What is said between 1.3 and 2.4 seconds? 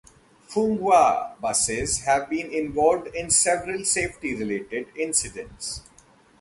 buses have